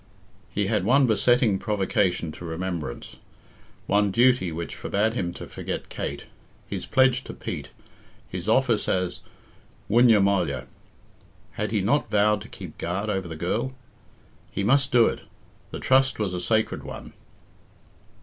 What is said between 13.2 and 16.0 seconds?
the girl? He must do it. The